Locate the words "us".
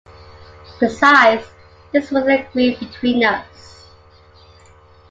3.23-3.85